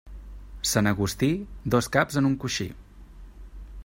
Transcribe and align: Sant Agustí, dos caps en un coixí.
Sant 0.69 0.89
Agustí, 0.91 1.29
dos 1.75 1.91
caps 1.97 2.19
en 2.23 2.31
un 2.31 2.35
coixí. 2.45 2.69